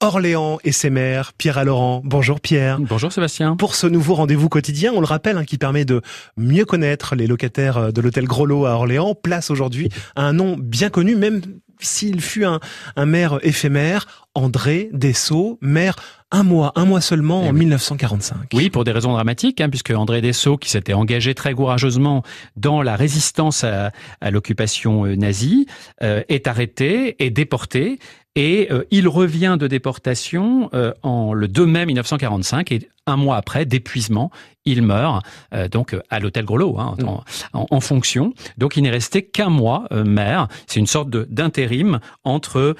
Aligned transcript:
Orléans 0.00 0.58
et 0.62 0.72
ses 0.72 0.90
maires, 0.90 1.32
Pierre 1.32 1.64
Laurent. 1.64 2.02
Bonjour 2.04 2.38
Pierre. 2.40 2.78
Bonjour 2.78 3.10
Sébastien. 3.10 3.56
Pour 3.56 3.74
ce 3.74 3.86
nouveau 3.86 4.14
rendez-vous 4.14 4.50
quotidien, 4.50 4.92
on 4.94 5.00
le 5.00 5.06
rappelle, 5.06 5.38
hein, 5.38 5.44
qui 5.44 5.56
permet 5.56 5.86
de 5.86 6.02
mieux 6.36 6.66
connaître 6.66 7.14
les 7.14 7.26
locataires 7.26 7.78
euh, 7.78 7.90
de 7.92 8.02
l'hôtel 8.02 8.26
Groslo 8.26 8.66
à 8.66 8.72
Orléans, 8.72 9.14
place 9.14 9.50
aujourd'hui 9.50 9.88
à 10.14 10.24
un 10.24 10.34
nom 10.34 10.56
bien 10.58 10.90
connu, 10.90 11.16
même 11.16 11.40
s'il 11.80 12.20
fut 12.20 12.44
un, 12.44 12.60
maire 13.06 13.38
éphémère, 13.42 14.26
André 14.34 14.90
Dessau, 14.92 15.58
maire 15.62 15.96
un 16.30 16.42
mois, 16.42 16.72
un 16.74 16.84
mois 16.84 17.00
seulement 17.00 17.42
en 17.42 17.52
1945. 17.52 18.36
Eh 18.52 18.56
oui, 18.56 18.70
pour 18.70 18.84
des 18.84 18.92
raisons 18.92 19.12
dramatiques, 19.12 19.60
hein, 19.60 19.70
puisque 19.70 19.90
André 19.90 20.20
Dessau, 20.20 20.56
qui 20.56 20.68
s'était 20.68 20.92
engagé 20.92 21.34
très 21.34 21.54
courageusement 21.54 22.22
dans 22.56 22.82
la 22.82 22.96
résistance 22.96 23.64
à, 23.64 23.92
l'occupation 24.30 25.06
euh, 25.06 25.16
nazie, 25.16 25.66
euh, 26.02 26.22
est 26.28 26.46
arrêté 26.46 27.16
et 27.24 27.30
déporté. 27.30 27.98
Et 28.36 28.68
euh, 28.70 28.84
il 28.90 29.08
revient 29.08 29.56
de 29.58 29.66
déportation 29.66 30.70
en 31.02 31.32
le 31.32 31.48
2 31.48 31.66
mai 31.66 31.86
1945 31.86 32.70
et 32.72 32.88
un 33.06 33.16
mois 33.16 33.36
après, 33.36 33.64
d'épuisement, 33.64 34.30
il 34.66 34.82
meurt, 34.82 35.24
euh, 35.54 35.68
donc 35.68 35.94
euh, 35.94 36.00
à 36.10 36.20
l'hôtel 36.20 36.44
Grelot, 36.44 36.78
hein, 36.78 36.94
mm. 36.98 37.58
en, 37.70 37.80
fonction. 37.80 38.34
Donc 38.58 38.76
il 38.76 38.82
n'est 38.82 38.90
resté 38.90 39.22
qu'un 39.22 39.48
mois 39.48 39.86
euh, 39.92 40.04
maire. 40.04 40.48
C'est 40.66 40.80
une 40.80 40.86
sorte 40.86 41.08
d'intérim 41.08 42.00
entre 42.24 42.74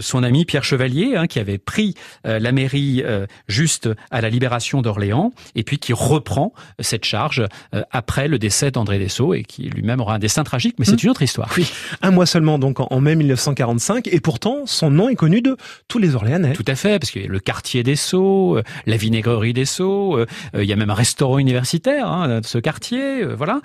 son 0.00 0.22
ami 0.22 0.44
Pierre 0.44 0.64
Chevalier, 0.64 1.14
hein, 1.16 1.26
qui 1.26 1.38
avait 1.38 1.58
pris 1.58 1.94
la 2.24 2.52
mairie 2.52 3.02
juste 3.48 3.88
à 4.10 4.20
la 4.20 4.30
libération 4.30 4.80
d'Orléans, 4.80 5.32
et 5.54 5.62
puis 5.62 5.78
qui 5.78 5.92
reprend 5.92 6.52
cette 6.78 7.04
charge 7.04 7.44
après 7.90 8.28
le 8.28 8.38
décès 8.38 8.70
d'André 8.70 8.98
Dessau, 8.98 9.34
et 9.34 9.42
qui 9.42 9.62
lui-même 9.64 10.00
aura 10.00 10.14
un 10.14 10.18
destin 10.18 10.44
tragique, 10.44 10.76
mais 10.78 10.84
c'est 10.84 10.92
mm. 10.92 11.04
une 11.04 11.10
autre 11.10 11.22
histoire. 11.22 11.50
Oui, 11.56 11.70
un 12.00 12.10
mois 12.10 12.26
seulement, 12.26 12.58
donc 12.58 12.78
en 12.80 13.00
mai 13.00 13.14
1945, 13.14 14.08
et 14.08 14.20
pourtant 14.20 14.62
son 14.64 14.90
nom 14.90 15.08
est 15.08 15.16
connu 15.16 15.42
de 15.42 15.56
tous 15.88 15.98
les 15.98 16.14
Orléanais. 16.14 16.54
Tout 16.54 16.64
à 16.66 16.74
fait, 16.74 16.98
parce 16.98 17.10
qu'il 17.10 17.22
y 17.22 17.26
a 17.26 17.28
le 17.28 17.40
quartier 17.40 17.82
Dessau, 17.82 18.60
la 18.86 18.96
vinaigrerie 18.96 19.52
des 19.52 19.64
Sceaux. 19.64 20.16
Euh, 20.16 20.26
euh, 20.54 20.64
il 20.64 20.68
y 20.68 20.72
a 20.72 20.76
même 20.76 20.90
un 20.90 20.94
restaurant 21.02 21.38
universitaire 21.38 22.06
hein, 22.06 22.40
ce 22.44 22.58
quartier. 22.58 23.22
Euh, 23.22 23.34
voilà. 23.34 23.60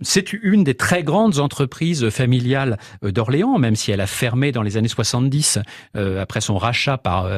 c'est 0.00 0.32
une 0.32 0.64
des 0.64 0.74
très 0.74 1.02
grandes 1.02 1.38
entreprises 1.38 2.08
familiales 2.08 2.78
d'Orléans, 3.02 3.58
même 3.58 3.76
si 3.76 3.90
elle 3.90 4.00
a 4.00 4.06
fermé 4.06 4.50
dans 4.50 4.62
les 4.62 4.76
années 4.76 4.88
70 4.88 5.58
après 5.94 6.40
son 6.40 6.56
rachat 6.56 6.96
par 6.96 7.28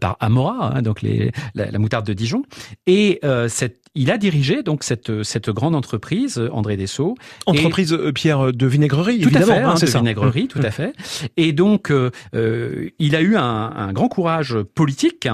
par 0.00 0.16
Amora, 0.20 0.74
hein, 0.74 0.82
donc 0.82 1.02
les, 1.02 1.32
la, 1.54 1.78
moutarde 1.78 2.06
de 2.06 2.12
Dijon. 2.12 2.42
Et 2.86 3.20
cette 3.48 3.81
il 3.94 4.10
a 4.10 4.18
dirigé 4.18 4.62
donc 4.62 4.84
cette 4.84 5.22
cette 5.22 5.50
grande 5.50 5.74
entreprise, 5.74 6.42
André 6.52 6.76
Dessau. 6.76 7.14
Entreprise 7.46 7.96
Pierre 8.14 8.52
de 8.52 8.66
vinaigrerie, 8.66 9.20
tout 9.20 9.28
évidemment. 9.28 9.70
À 9.70 9.76
fait, 9.76 9.86
hein, 9.86 9.86
de 9.86 9.98
vinaigrerie, 9.98 10.48
tout 10.48 10.60
à 10.62 10.68
mmh. 10.68 10.72
fait. 10.72 10.92
Et 11.36 11.52
donc 11.52 11.92
il 12.32 13.16
a 13.16 13.20
eu 13.20 13.36
un, 13.36 13.42
un 13.42 13.92
grand 13.92 14.08
courage 14.08 14.56
politique 14.74 15.28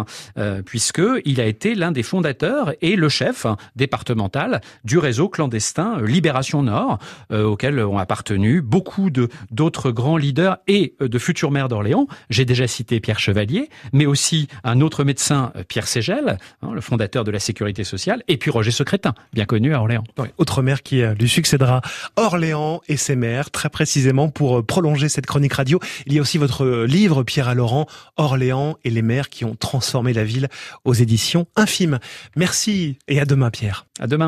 puisque 0.65 1.03
il 1.25 1.41
a 1.41 1.47
été 1.47 1.75
l'un 1.75 1.93
des 1.93 2.03
fondateurs 2.03 2.73
et 2.81 2.97
le 2.97 3.09
chef 3.09 3.47
départemental 3.77 4.61
du 4.85 4.99
réseau 4.99 5.29
clandestin 5.29 5.99
euh, 6.01 6.07
Libération 6.07 6.63
Nord, 6.63 6.99
euh, 7.33 7.45
auquel 7.45 7.79
ont 7.81 7.99
appartenu 7.99 8.61
beaucoup 8.61 9.11
de 9.11 9.29
d'autres 9.51 9.91
grands 9.91 10.17
leaders 10.17 10.59
et 10.67 10.95
euh, 11.01 11.09
de 11.09 11.19
futurs 11.19 11.51
maires 11.51 11.69
d'Orléans. 11.69 12.07
J'ai 12.31 12.45
déjà 12.45 12.67
cité 12.67 13.01
Pierre 13.01 13.19
Chevalier, 13.19 13.69
mais 13.93 14.07
aussi 14.07 14.49
un 14.65 14.81
autre 14.81 15.05
médecin, 15.05 15.53
Pierre 15.69 15.87
Ségel, 15.87 16.39
hein, 16.63 16.71
le 16.73 16.81
fondateur 16.81 17.25
de 17.25 17.31
la 17.31 17.39
sécurité 17.39 17.85
sociale, 17.85 18.23
et 18.29 18.37
puis 18.37 18.48
Roger 18.51 18.71
Secrétin, 18.71 19.15
bien 19.33 19.45
connu 19.45 19.75
à 19.75 19.81
Orléans. 19.81 20.05
autre 20.39 20.63
maire 20.63 20.83
qui 20.83 21.03
lui 21.03 21.29
succédera, 21.29 21.81
Orléans 22.17 22.81
et 22.89 22.97
ses 22.97 23.17
maires, 23.17 23.51
très 23.51 23.69
précisément 23.69 24.29
pour 24.29 24.65
prolonger 24.65 25.09
cette 25.09 25.27
chronique 25.27 25.55
radio. 25.55 25.81
Il 26.07 26.13
y 26.13 26.19
a 26.19 26.23
aussi 26.23 26.39
votre 26.39 26.85
livre, 26.85 27.23
Pierre 27.23 27.49
à 27.49 27.55
Laurent, 27.55 27.87
Orléans 28.17 28.77
et 28.85 28.91
les 28.91 29.03
maires 29.03 29.29
qui 29.29 29.45
ont 29.45 29.55
transformé 29.55 30.13
la 30.13 30.25
ville 30.25 30.49
aux 30.85 30.95
éditions 30.95 31.47
Infime. 31.57 31.99
Merci 32.37 32.99
et 33.09 33.21
à 33.21 33.25
demain 33.25 33.51
Pierre. 33.51 33.87
À 34.01 34.07
demain. 34.07 34.27